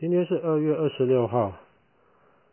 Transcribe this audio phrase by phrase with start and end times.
[0.00, 1.54] 今天是二月二十六号。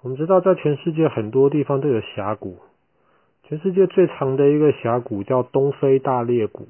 [0.00, 2.56] 我们知道，在全世界很多地方都有峡谷。
[3.42, 6.66] 全世界最长的一个峡谷叫东非大裂谷，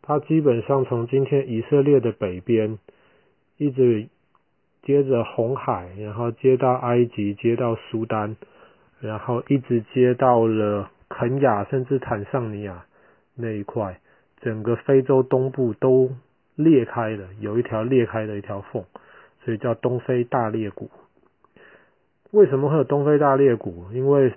[0.00, 2.78] 它基本上从今天以色列的北边，
[3.58, 4.08] 一直
[4.82, 8.36] 接着红海，然后接到埃及，接到苏丹，
[8.98, 12.86] 然后一直接到了肯亚，甚至坦桑尼亚
[13.34, 14.00] 那一块，
[14.40, 16.12] 整个非洲东部都
[16.56, 18.82] 裂开了，有一条裂开的一条缝。
[19.44, 20.90] 所以叫东非大裂谷。
[22.30, 23.84] 为什么会有东非大裂谷？
[23.92, 24.32] 因为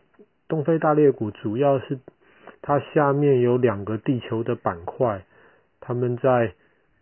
[0.50, 2.00] 东非大裂谷主要是
[2.62, 5.24] 它下面有两个地球的板块，
[5.80, 6.54] 它们在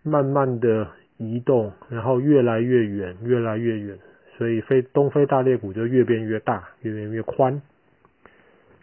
[0.04, 0.88] 慢慢的
[1.18, 3.98] 移动，然后越来越远，越来越远，
[4.38, 7.62] 所以非东非大裂谷就越变越大，越变越宽。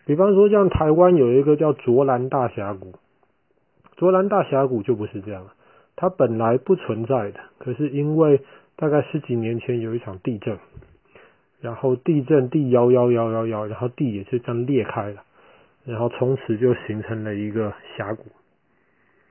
[0.04, 2.94] 比方说，像台湾有一个叫卓兰大峡谷，
[3.96, 5.46] 卓兰大峡谷就不是这样，
[5.94, 8.40] 它本来不存在的，可是因为
[8.80, 10.58] 大概十几年前有一场地震，
[11.60, 15.22] 然后地震地摇摇摇摇摇，然后地也是这样裂开了，
[15.84, 18.24] 然后从此就形成了一个峡谷。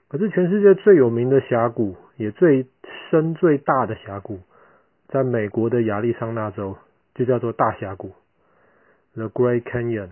[0.07, 2.67] 可是全世界最有名的峡谷，也最
[3.09, 4.39] 深最大的峡谷，
[5.07, 6.77] 在美国的亚利桑那州
[7.15, 8.11] 就叫做大峡谷
[9.15, 10.09] （The Great Canyon）。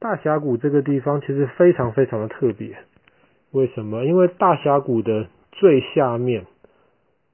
[0.00, 2.76] 大峡谷这个地方其实非常非常的特别，
[3.52, 4.04] 为什么？
[4.04, 6.46] 因为大峡谷的最下面。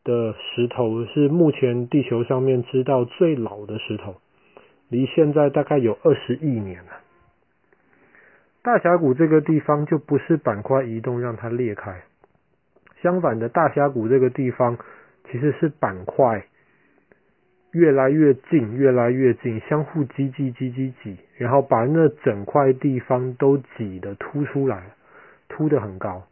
[0.03, 4.17] 的石头是目前地球上面知道最老的石头，
[4.89, 6.91] 离现在大概有二十亿年了。
[8.63, 12.03] 大峡谷这个地方就不是板块移动让它裂开，
[13.03, 14.79] 相反的，大峡谷这个地方
[15.31, 16.45] 其实是板块
[17.73, 24.83] 越来越近，越来越近，相互挤挤挤挤挤，然后把那整块地方都挤得凸出来，
[25.49, 26.27] 凸得很高。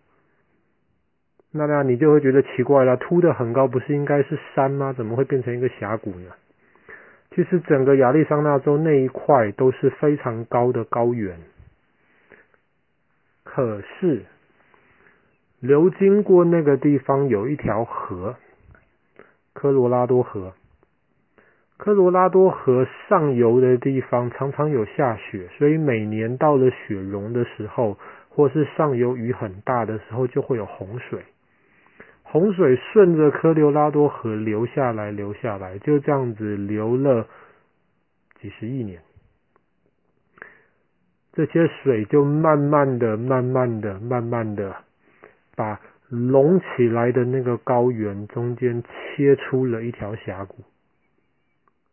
[1.51, 4.93] 那那你就会觉得奇怪了，凸的很高，不是应该是山吗？
[4.93, 6.31] 怎么会变成一个峡谷呢？
[7.31, 11.39] 其实整个亚利桑那州那一块都是非常高的高原，
[13.45, 14.25] 可是
[15.61, 18.37] 流经过那个地方有一条河，
[19.53, 20.53] 科罗拉多河。
[21.77, 27.97] 科罗拉多河上游的地方常常有下雪，所以每年到了雪融的时候，
[28.29, 31.23] 或是上游雨很大的时候，就会有洪水。
[32.31, 37.27] 洪水顺着科罗拉多河流下来，流下来，就这样子流了
[38.39, 39.01] 几十亿年。
[41.33, 44.77] 这些水就慢慢的、慢慢的、慢慢的，
[45.57, 50.57] 把隆起来的那个高原中间切出了一条峡谷。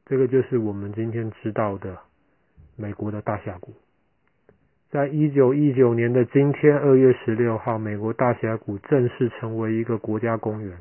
[0.06, 1.98] 这个就是我们今天知道的
[2.76, 3.74] 美国的大峡谷。
[4.92, 10.78] 在一九一九年的今天，二月十六号，美国大峡谷正式成为一个国家公园。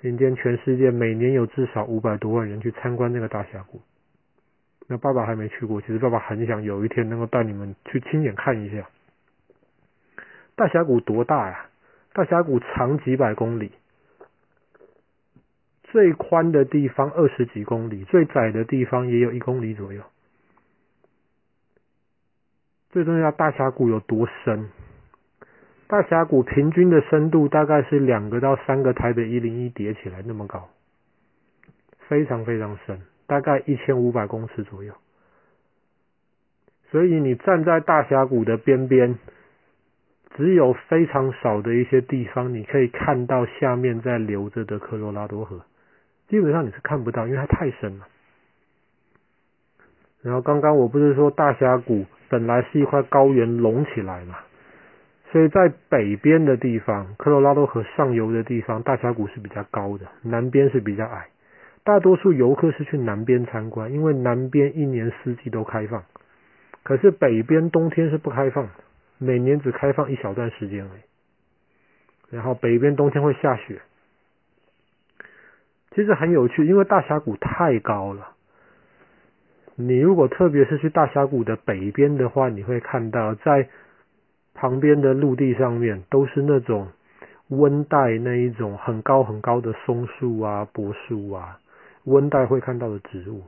[0.00, 3.80] 今天，全世界每年有至少五百多万人去参观那个大峡谷。
[4.86, 8.86] 那爸爸还没去过，其实爸爸很想有一天能够带你们去亲眼看一下。
[10.54, 11.66] 大峡谷多大呀？
[12.12, 13.72] 大峡谷长几百公里，
[15.84, 20.02] 最宽的地方二十几公里，最窄的地方也有一公里左右。
[22.90, 24.68] 最重要，大峡谷有多深？
[25.88, 30.68] 大峡谷平均的深度大概是两个到三个台北一零一叠起来那么高，
[32.08, 34.92] 非常非常深，大概一千五百公尺左右。
[36.90, 39.18] 所以你站在大峡谷的边边，
[40.36, 45.64] 只有非常少的一些地方你可以看到下面在流着的科罗拉多河，
[46.28, 48.08] 基本上你是看不到，因为它太深了。
[50.26, 54.34] 然后刚刚我不是说大峡谷本来是一块高原隆起来嘛，
[55.30, 61.28] 所以在北边的地方，科罗拉多河上游的地方，大峡谷是比较高的，南边是比较矮。
[61.84, 66.02] 大多数游客是去南边参观，因为南边一年四季都开放，
[66.82, 68.72] 可是北边冬天是不开放的，
[69.18, 72.34] 每年只开放一小段时间而已。
[72.34, 73.80] 然后北边冬天会下雪，
[75.94, 78.32] 其实很有趣，因为大峡谷太高了。
[79.78, 83.68] 你如果特别是去大峡谷的北边的话，你会看到在
[84.54, 86.88] 旁边的陆地上面都是那种
[87.48, 91.58] 温带那一种很高很高的松树啊、柏树啊，
[92.04, 93.42] 温带会看到的植物。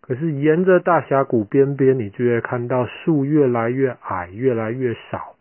[0.00, 5.36] 可是沿着大峡谷边边，你就会看到树越来越矮，越来越少。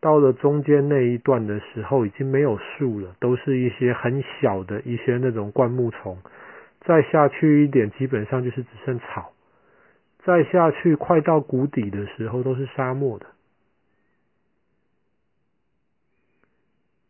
[0.00, 6.16] 到了中间那一段的时候，已经没有树了，都是一些很小的一些那种灌木丛。
[6.84, 9.32] 再下去一点，基本上就是只剩草。
[10.22, 13.26] 再下去，快到谷底的时候，都是沙漠的。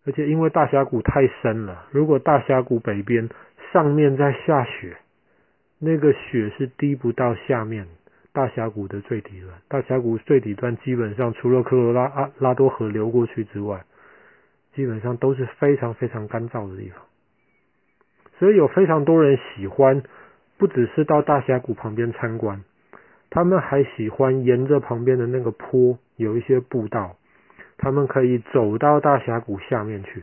[0.07, 3.29] 而且因为大峡谷太深了，如果大峡谷北边
[3.73, 4.97] 上面在下雪，
[5.79, 7.87] 那个雪是滴不到下面
[8.33, 9.51] 大峡谷的最底端。
[9.69, 13.85] 大峡谷最底端基本上除了科罗拉拉多河流过去之外，
[14.75, 17.01] 基本上都是非常非常干燥的地方。
[18.39, 20.03] 所以有非常多人喜欢，
[20.59, 22.63] 不只是到大峡谷旁边参观，
[23.31, 27.17] 他们还喜欢沿着旁边的那个坡有一些步道。
[27.77, 30.23] 他们可以走到大峡谷下面去，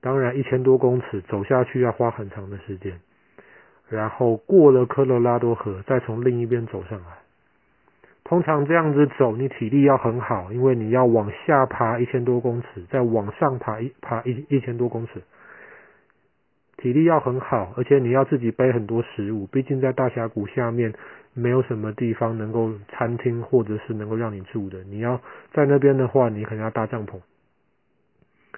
[0.00, 3.00] 当然一千多公尺走下去要花很长的时间，
[3.88, 7.18] 然后过了科罗拉多河，再从另一边走上来。
[8.22, 15.22] 通常这样子走，你体力要很好，因为你要往下爬一千多公尺，再往上爬一爬一一千多公尺，
[16.78, 20.94] 体力要很好，而且你要自己背很多食物，毕竟在大峡谷下面。
[21.34, 25.20] 没有什么地方能够餐厅或者是能够让你住的，你要
[25.52, 27.20] 在那边的话，你可能要搭帐篷，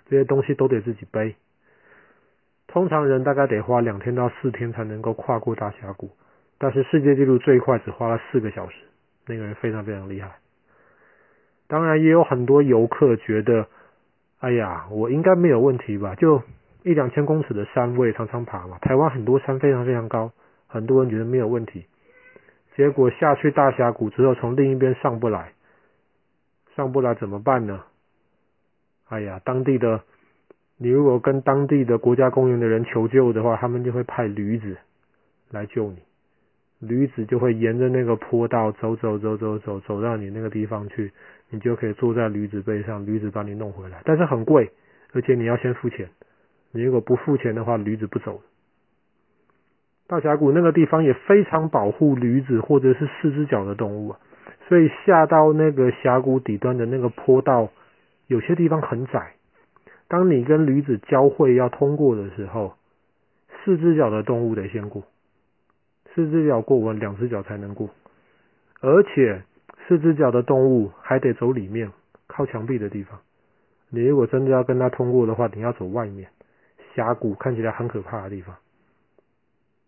[0.08, 1.34] 这些东西都得自己背。
[2.68, 6.12] 通常人大概得花两天到四天才能够跨过大峡谷，
[6.56, 8.76] 但是世界纪录最快只花了四个小时，
[9.26, 10.36] 那个人非常非常厉害。
[11.66, 13.66] 当然也有很多游客觉得，
[14.38, 16.14] 哎呀，我应该没有问题吧？
[16.14, 16.42] 就
[16.82, 20.32] 一两千公尺的山我也常常爬嘛，台湾很多山非常非常高，
[20.66, 21.84] 很多人觉得没有问题。
[22.76, 25.52] 结果下去大峡谷之后，从另一边上不来，
[26.76, 27.82] 上不来怎么办呢？
[29.08, 30.02] 哎呀，当地的，
[30.78, 34.76] 你如果跟当地的国家公园的人求救的话，他们就会派驴子
[35.50, 35.98] 来救你。
[36.78, 41.12] 驴子就会沿着那个坡道走走走走走走到你那个地方去，
[41.50, 44.00] 你就可以坐在驴子背上，驴子把你弄回来。
[44.04, 44.70] 但是很贵，
[45.12, 46.08] 而且你要先付钱。
[46.72, 48.40] 你如果不付钱的话，驴子不走。
[50.06, 54.18] 大峡谷那个地方也非常保护驴子或者是四只脚的动物啊，
[54.68, 57.70] 所以下到那个峡谷底端的那个坡道，
[58.26, 59.34] 有些地方很窄。
[60.08, 62.74] 当你跟驴子交汇要通过的时候，
[63.64, 65.04] 四只脚的动物得先过，
[66.14, 67.90] 四只脚过完，两只脚才能过。
[68.80, 69.42] 而且
[69.86, 71.92] 四只脚的动物还得走里面，
[72.26, 73.20] 靠墙壁的地方。
[73.90, 76.30] 你如果真的要跟它通过的话，你要走外面，
[76.94, 78.56] 峡谷看起来很可怕的地方。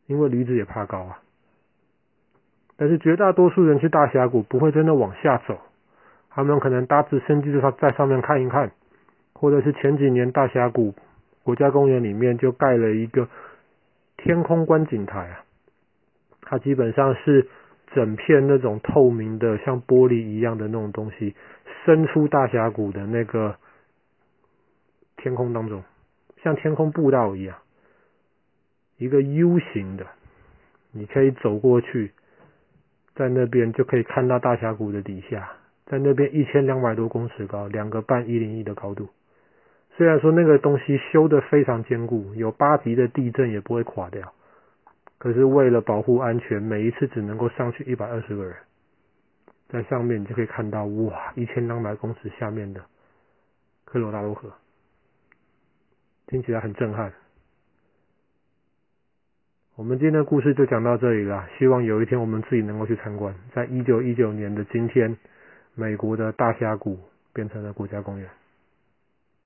[0.06, 1.22] 因为驴子也怕高啊，
[2.76, 5.58] 但是绝大多数人去大峡谷不会真的往下走，
[6.28, 8.72] 他们可能搭直升机在上面看一看，
[9.32, 10.94] 或者是前几年大峡谷
[11.44, 13.28] 国家公园里面就盖了一个
[14.16, 15.44] 天空观景台啊，
[16.42, 17.48] 它基本上是
[17.94, 21.34] 整片那种透明的像玻璃一样的那种东西
[21.84, 23.56] 伸出大峡谷的那个
[25.16, 25.82] 天空当中，
[26.42, 27.56] 像天空步道一样。
[28.98, 30.06] 一个 U 型的，
[30.92, 32.12] 你可以走过去，
[33.14, 35.50] 在那边就可以看到大峡谷的底下，
[35.86, 39.08] 在那边一千两百多公尺高，两个半一零一的高度。
[39.96, 44.32] 虽然说那个东西修得非常坚固，有八级的地震也不会垮掉，
[45.18, 48.54] 可是为了保护安全，每一次只能够上去一百二十个人，
[49.68, 52.80] 在上面你就可以看到哇，一千两百公尺下面的
[53.84, 54.52] 科罗拉多河，
[56.32, 57.12] 听起来很震撼。
[59.76, 63.34] 我们今天的故事就讲到这里了，希望有一天我们自己能够去参观。
[63.54, 65.18] 在一九一九年的今天，
[65.74, 66.98] 美国的大峡谷
[67.34, 68.30] 变成了国家公园。